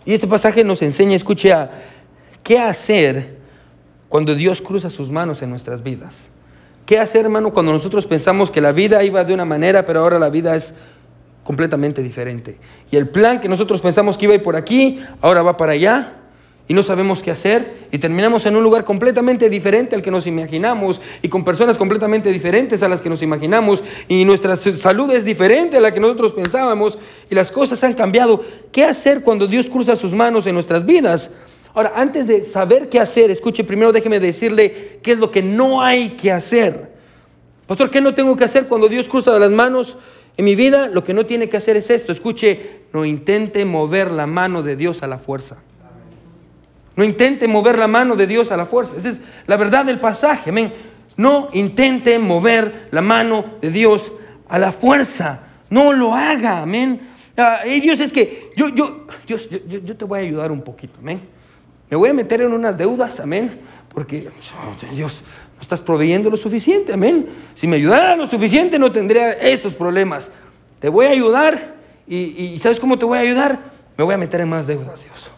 [0.05, 1.71] Y este pasaje nos enseña, escuche, a
[2.43, 3.39] qué hacer
[4.09, 6.29] cuando Dios cruza sus manos en nuestras vidas.
[6.87, 10.19] ¿Qué hacer, hermano, cuando nosotros pensamos que la vida iba de una manera, pero ahora
[10.19, 10.75] la vida es
[11.43, 12.59] completamente diferente?
[12.91, 15.73] Y el plan que nosotros pensamos que iba a ir por aquí, ahora va para
[15.73, 16.13] allá.
[16.67, 20.27] Y no sabemos qué hacer y terminamos en un lugar completamente diferente al que nos
[20.27, 25.27] imaginamos y con personas completamente diferentes a las que nos imaginamos y nuestra salud es
[25.27, 26.99] diferente a la que nosotros pensábamos
[27.29, 28.43] y las cosas han cambiado.
[28.73, 31.31] ¿Qué hacer cuando Dios cruza sus manos en nuestras vidas?
[31.75, 35.83] Ahora, antes de saber qué hacer, escuche, primero déjeme decirle qué es lo que no
[35.83, 36.95] hay que hacer.
[37.67, 39.99] Pastor, ¿qué no tengo que hacer cuando Dios cruza las manos
[40.37, 40.89] en mi vida?
[40.89, 42.13] Lo que no tiene que hacer es esto.
[42.13, 45.57] Escuche, no intente mover la mano de Dios a la fuerza.
[46.97, 48.95] No intente mover la mano de Dios a la fuerza.
[48.97, 50.51] Esa es la verdad del pasaje.
[50.51, 50.73] amén.
[51.17, 54.13] No intente mover la mano de Dios
[54.49, 55.41] a la fuerza.
[55.71, 56.63] No lo haga.
[56.63, 57.01] Amén.
[57.37, 59.39] Ah, Dios es que yo, yo, yo-
[59.85, 60.99] yo te voy a ayudar un poquito.
[61.01, 61.21] Amén.
[61.91, 63.19] Me voy a meter en unas deudas.
[63.21, 63.61] Amén.
[63.93, 65.23] Porque oh, Dios,
[65.57, 66.93] no estás proveyendo lo suficiente.
[66.93, 67.27] Amén.
[67.55, 70.31] Si me ayudara lo suficiente, no tendría estos problemas.
[70.81, 71.75] Te voy a ayudar.
[72.07, 72.17] Y,
[72.55, 73.59] y ¿sabes cómo te voy a ayudar?
[73.97, 75.31] Me voy a meter en más deudas, Dios.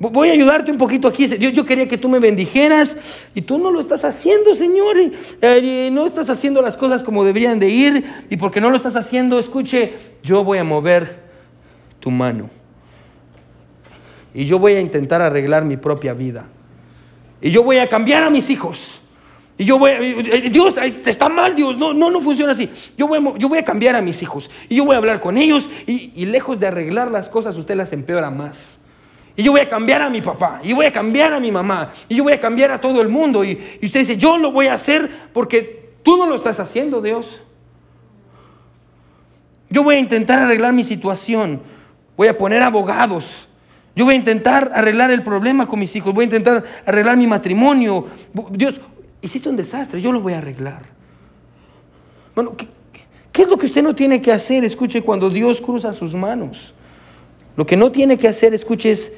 [0.00, 1.26] Voy a ayudarte un poquito aquí.
[1.26, 4.96] Yo, yo quería que tú me bendijeras y tú no lo estás haciendo, Señor.
[4.96, 8.04] Y, eh, y no estás haciendo las cosas como deberían de ir.
[8.30, 11.26] Y porque no lo estás haciendo, escuche, yo voy a mover
[11.98, 12.48] tu mano.
[14.32, 16.46] y yo voy a intentar arreglar mi propia vida.
[17.40, 19.00] Y yo voy a cambiar a mis hijos.
[19.56, 19.98] Y yo voy, a,
[20.48, 22.70] Dios, está mal Dios, no, no, no funciona así.
[22.96, 25.36] Yo voy, yo voy a cambiar a mis hijos y yo voy a hablar con
[25.36, 28.78] ellos y lejos de arreglar las cosas, usted las empeora más.
[29.38, 31.92] Y yo voy a cambiar a mi papá, y voy a cambiar a mi mamá,
[32.08, 33.44] y yo voy a cambiar a todo el mundo.
[33.44, 37.40] Y, usted dice, yo lo voy a hacer porque tú no lo estás haciendo, Dios.
[39.70, 41.62] Yo voy a intentar arreglar mi situación.
[42.16, 43.46] Voy a poner abogados.
[43.94, 46.12] Yo voy a intentar arreglar el problema con mis hijos.
[46.12, 48.06] Voy a intentar arreglar mi matrimonio.
[48.50, 48.80] Dios,
[49.22, 50.00] hiciste un desastre.
[50.00, 50.82] Yo lo voy a arreglar.
[52.34, 52.66] Bueno, ¿qué,
[53.30, 54.64] ¿qué, es lo que usted no tiene que hacer?
[54.64, 56.74] Escuche cuando Dios cruza sus manos.
[57.54, 59.12] Lo que no tiene que hacer, escuche, es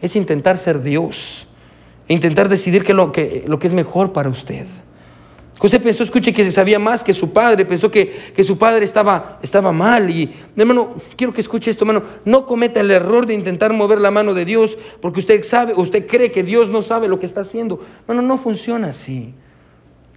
[0.00, 1.46] es intentar ser Dios,
[2.08, 4.66] intentar decidir que lo, que, lo que es mejor para usted.
[5.60, 9.38] José pensó, escuche, que sabía más que su padre, pensó que, que, su padre estaba,
[9.42, 10.08] estaba mal.
[10.08, 14.10] Y, hermano, quiero que escuche esto, hermano, no cometa el error de intentar mover la
[14.10, 17.42] mano de Dios porque usted sabe, usted cree que Dios no sabe lo que está
[17.42, 17.78] haciendo.
[18.08, 19.34] Hermano, no funciona así.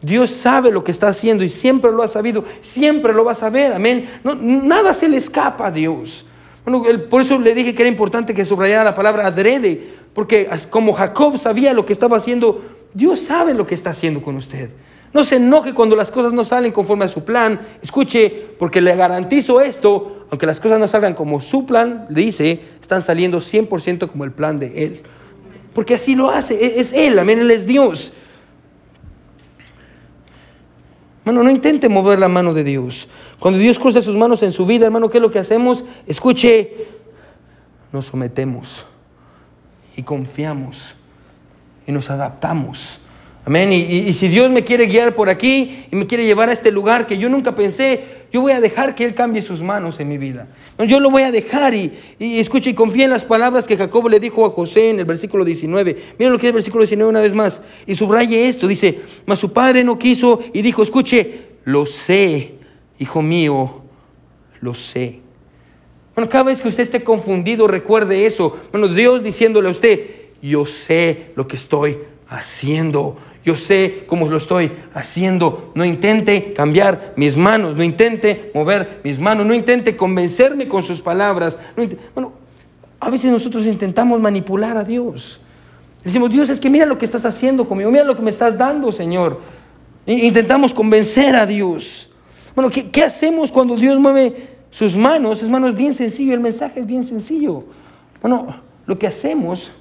[0.02, 3.36] Dios sabe lo que está haciendo y siempre lo ha sabido, siempre lo va a
[3.36, 4.10] saber, amén.
[4.24, 6.26] Nada se le escapa a Dios.
[6.66, 9.82] Bueno, por eso le dije que era importante que subrayara la palabra adrede,
[10.14, 14.38] porque como Jacob sabía lo que estaba haciendo, Dios sabe lo que está haciendo con
[14.38, 14.70] usted.
[15.14, 17.60] No se enoje cuando las cosas no salen conforme a su plan.
[17.84, 23.04] Escuche, porque le garantizo esto, aunque las cosas no salgan como su plan dice, están
[23.04, 25.02] saliendo 100% como el plan de Él.
[25.74, 28.14] Porque así lo hace, e-, es Él, amén, Él es Dios.
[31.26, 33.08] Hermano, no intente mover la mano de Dios.
[33.40, 35.84] Cuando Dios cruza sus manos en su vida, hermano, ¿qué es lo que hacemos?
[36.06, 36.88] Escuche,
[37.94, 38.86] nos sometemos
[39.96, 40.96] y confiamos
[41.88, 43.00] y nos adaptamos.
[43.46, 43.74] Amén.
[43.74, 47.06] Y, si Dios me quiere guiar por aquí y me quiere llevar a este lugar
[47.06, 50.18] que yo nunca pensé, yo voy a dejar que Él cambie sus manos en mi
[50.18, 50.48] vida.
[50.88, 54.08] Yo lo voy a dejar y, y escuche y confía en las palabras que Jacob
[54.08, 55.98] le dijo a José en el versículo 19.
[56.18, 57.62] Miren lo que es el versículo 19 una vez más.
[57.86, 62.54] Y subraye esto, dice, mas su padre no quiso y dijo, escuche, lo sé,
[62.98, 63.82] hijo mío,
[64.62, 65.20] lo sé.
[66.16, 68.58] Bueno, cada vez que usted esté confundido, recuerde eso.
[68.72, 70.00] Bueno, Dios diciéndole a usted,
[70.42, 71.98] yo sé lo que estoy
[72.34, 73.16] haciendo.
[73.46, 75.72] Yo sé cómo lo estoy haciendo.
[75.76, 81.02] No intente cambiar mis manos, no intente mover mis manos, no intente convencerme con sus
[81.02, 81.58] palabras.
[82.14, 82.34] bueno,
[83.00, 85.40] a veces nosotros intentamos manipular a Dios.
[86.04, 88.58] Decimos, Dios, es que mira lo que estás haciendo conmigo, mira lo que me estás
[88.58, 89.40] dando, Señor.
[90.06, 92.10] Intentamos convencer a Dios.
[92.56, 95.42] Bueno, ¿qué, ¿qué, hacemos cuando Dios mueve sus manos?
[95.42, 97.64] Es manos bien sencillo, el mensaje es bien sencillo.
[98.22, 99.72] Bueno, lo que hacemos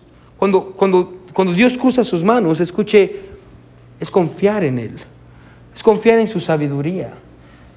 [0.43, 3.21] cuando, cuando, cuando Dios cruza sus manos, escuche,
[3.99, 4.97] es confiar en Él,
[5.75, 7.13] es confiar en su sabiduría,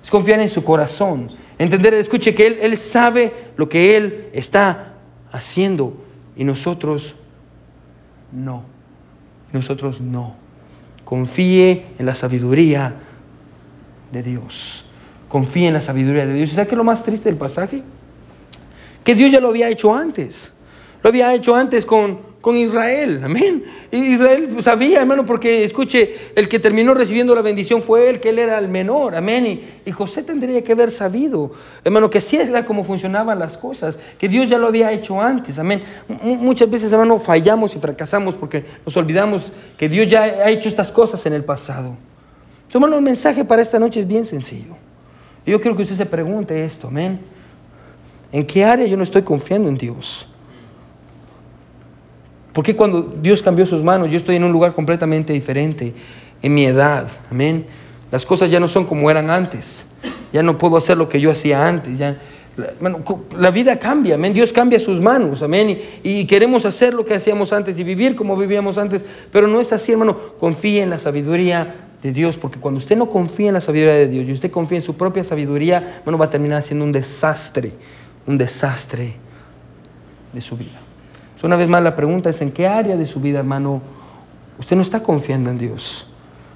[0.04, 4.94] es confiar en su corazón, entender, escuche que Él, Él sabe lo que Él está
[5.32, 5.96] haciendo
[6.36, 7.16] y nosotros
[8.32, 8.64] no,
[9.52, 10.36] nosotros no.
[11.04, 12.96] Confíe en la sabiduría
[14.12, 14.86] de Dios.
[15.30, 16.52] Confíe en la sabiduría de Dios.
[16.52, 17.84] ¿Y sabe qué es lo más triste del pasaje?
[19.04, 20.52] Que Dios ya lo había hecho antes.
[21.04, 23.22] Lo había hecho antes con, con Israel.
[23.24, 23.64] Amén.
[23.92, 28.38] Israel sabía, hermano, porque escuche, el que terminó recibiendo la bendición fue él, que él
[28.38, 29.16] era el menor.
[29.16, 29.62] Amén.
[29.84, 31.50] Y, José tendría que haber sabido,
[31.84, 35.58] hermano, que así era como funcionaban las cosas, que Dios ya lo había hecho antes.
[35.58, 35.82] Amén.
[36.22, 40.92] muchas veces, hermano, fallamos y fracasamos porque nos olvidamos que Dios ya ha hecho estas
[40.92, 41.98] cosas en el pasado.
[42.58, 44.76] Entonces, hermano, el mensaje para esta noche es bien sencillo.
[45.48, 47.22] Yo quiero que usted se pregunte esto, amén.
[48.32, 50.30] ¿En qué área yo no estoy confiando en Dios?
[52.56, 55.94] Porque cuando Dios cambió sus manos, yo estoy en un lugar completamente diferente,
[56.42, 57.66] en mi edad, amén.
[58.10, 59.84] Las cosas ya no son como eran antes.
[60.32, 61.98] Ya no puedo hacer lo que yo hacía antes.
[61.98, 62.18] Ya,
[63.38, 64.34] la, vida cambia, amén.
[64.34, 65.82] Dios cambia sus manos, amén.
[66.02, 69.04] Y, y, queremos hacer lo que hacíamos antes y vivir como vivíamos antes.
[69.34, 70.16] Pero no es así, hermano.
[70.40, 74.08] Confíe en la sabiduría de Dios, porque cuando usted no confía en la sabiduría de
[74.08, 77.74] Dios y usted confía en su propia sabiduría, hermano, va a terminar siendo un desastre,
[78.26, 79.14] un desastre
[80.32, 80.85] de su vida
[81.44, 83.82] una vez más la pregunta es en qué área de su vida, hermano,
[84.58, 86.08] usted no está confiando en Dios.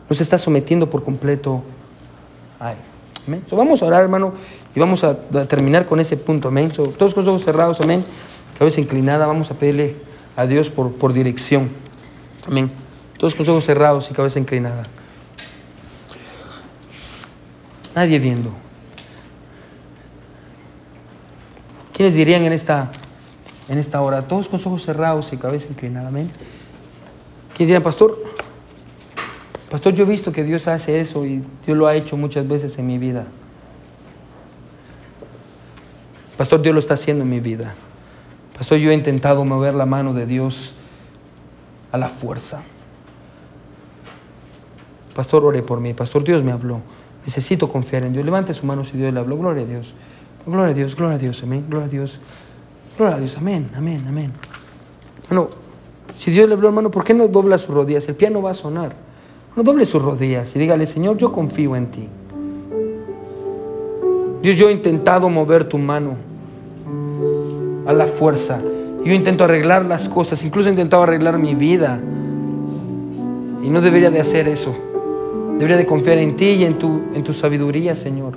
[0.10, 1.62] No se está sometiendo por completo
[2.60, 2.78] a Él.
[3.52, 4.34] Vamos a orar, hermano,
[4.76, 6.48] y vamos a, terminar con ese punto.
[6.48, 6.72] Amén.
[6.72, 8.04] todos con los ojos cerrados, amén.
[8.58, 9.96] Cabeza inclinada, vamos a pedirle
[10.36, 11.70] a Dios por, por dirección.
[12.48, 12.72] Amén.
[13.18, 14.84] Todos con los ojos cerrados y cabeza inclinada.
[17.94, 18.52] Nadie viendo.
[21.94, 22.92] ¿Quiénes dirían en esta
[23.69, 26.10] en esta hora, todos con los ojos cerrados y cabeza inclinada.
[26.10, 26.29] Amén.
[27.55, 28.17] ¿Quién dirá, pastor?
[29.69, 32.77] Pastor, yo he visto que Dios hace eso y Dios lo ha hecho muchas veces
[32.79, 33.27] en mi vida.
[36.36, 37.75] Pastor, Dios lo está haciendo en mi vida.
[38.58, 40.73] Pastor, yo he intentado mover la mano de Dios
[41.91, 42.63] a la fuerza.
[45.13, 45.93] Pastor, ore por mí.
[45.93, 46.82] Pastor, Dios me habló.
[47.25, 48.25] Necesito confiar en Dios.
[48.25, 49.38] Levante su mano si Dios le habló.
[49.38, 49.93] Gloria a Dios.
[50.45, 51.43] Gloria a Dios, gloria a Dios.
[51.43, 51.65] Amén.
[51.67, 52.19] Gloria a Dios.
[52.99, 53.38] Gloria a Dios.
[53.38, 54.33] Amén, amén, amén.
[55.29, 55.47] Bueno,
[56.17, 58.05] si Dios le habló, hermano, ¿por qué no dobla sus rodillas?
[58.09, 58.91] El piano va a sonar.
[59.55, 62.09] No doble sus rodillas y dígale, Señor, yo confío en ti.
[64.41, 66.17] Dios, yo he intentado mover tu mano
[67.85, 68.59] a la fuerza.
[69.05, 72.01] Yo intento arreglar las cosas, incluso he intentado arreglar mi vida.
[73.63, 74.75] Y no debería de hacer eso.
[75.53, 78.33] Debería de confiar en ti y en tu, en tu sabiduría, Señor.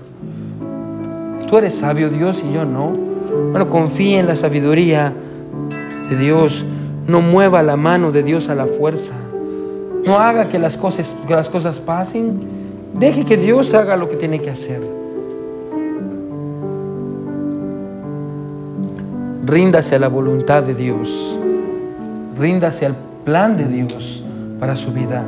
[1.48, 3.11] Tú eres sabio, Dios, y yo no.
[3.52, 5.12] Bueno, confíe en la sabiduría
[6.08, 6.64] de Dios.
[7.06, 9.12] No mueva la mano de Dios a la fuerza.
[10.06, 12.40] No haga que las cosas, que las cosas pasen.
[12.94, 14.80] Deje que Dios haga lo que tiene que hacer.
[19.44, 21.36] Ríndase a la voluntad de Dios.
[22.38, 24.22] Ríndase al plan de Dios
[24.58, 25.26] para su vida.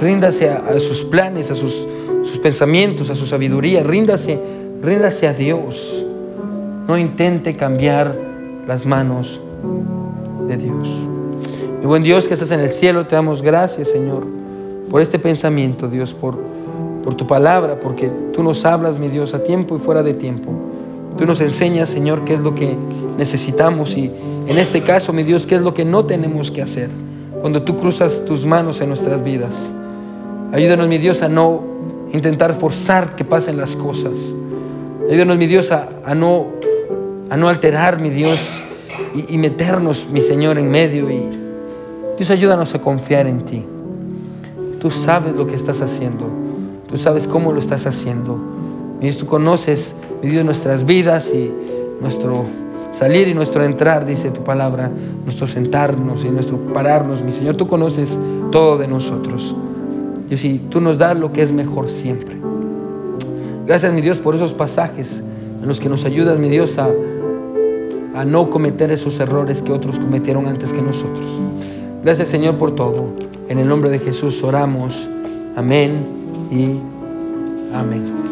[0.00, 1.88] Ríndase a, sus planes, a sus,
[2.22, 3.82] sus, pensamientos, a su sabiduría.
[3.82, 4.38] Ríndase,
[4.80, 6.04] ríndase a Dios.
[6.86, 8.18] No intente cambiar
[8.66, 9.40] las manos
[10.46, 10.88] de Dios.
[11.80, 14.24] Mi buen Dios que estás en el cielo, te damos gracias, Señor,
[14.90, 16.38] por este pensamiento, Dios, por,
[17.02, 20.50] por tu palabra, porque tú nos hablas, mi Dios, a tiempo y fuera de tiempo.
[21.16, 22.74] Tú nos enseñas, Señor, qué es lo que
[23.16, 24.10] necesitamos y
[24.46, 26.90] en este caso, mi Dios, qué es lo que no tenemos que hacer
[27.40, 29.72] cuando tú cruzas tus manos en nuestras vidas.
[30.52, 31.62] Ayúdanos, mi Dios, a no
[32.12, 34.34] intentar forzar que pasen las cosas.
[35.10, 36.46] Ayúdanos, mi Dios, a, no,
[37.30, 38.38] a no alterar, mi Dios,
[39.28, 41.22] y, meternos, mi Señor, en medio y
[42.16, 43.64] Dios, ayúdanos a confiar en ti.
[44.78, 46.28] Tú sabes lo que estás haciendo.
[46.88, 48.36] Tú sabes cómo lo estás haciendo.
[48.98, 51.50] Mi Dios, tú conoces, mi Dios, nuestras vidas y
[52.00, 52.44] nuestro
[52.92, 54.90] salir y nuestro entrar, dice tu palabra,
[55.24, 57.22] nuestro sentarnos y nuestro pararnos.
[57.22, 58.18] Mi Señor, tú conoces
[58.52, 59.54] todo de nosotros.
[60.28, 62.36] Dios, y tú nos das lo que es mejor siempre.
[63.66, 65.24] Gracias, mi Dios, por esos pasajes
[65.60, 66.88] en los que nos ayudas, mi Dios, a,
[68.14, 71.26] a no cometer esos errores que otros cometieron antes que nosotros.
[72.02, 73.06] Gracias Señor por todo.
[73.48, 75.08] En el nombre de Jesús oramos.
[75.56, 76.06] Amén
[76.50, 76.80] y
[77.74, 78.24] amén.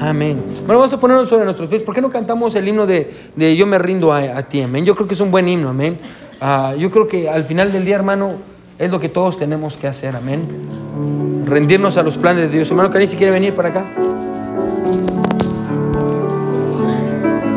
[0.00, 0.42] Amén.
[0.66, 1.82] Bueno, vamos a ponernos sobre nuestros pies.
[1.82, 3.10] ¿Por qué no cantamos el himno de,
[3.56, 4.60] Yo me rindo a, ti?
[4.60, 4.84] Amén.
[4.84, 5.70] Yo creo que es un buen himno.
[5.70, 5.98] Amén.
[6.40, 8.34] Ah, yo creo que al final del día, hermano,
[8.78, 10.14] es lo que todos tenemos que hacer.
[10.14, 10.46] Amén.
[11.46, 12.70] Rendirnos a los planes de Dios.
[12.70, 13.84] Hermano Cari, si quiere venir para acá.